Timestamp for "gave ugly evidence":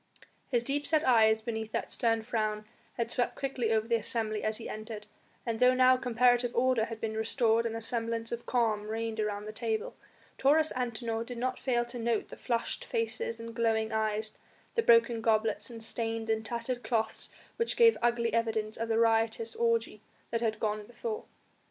17.77-18.77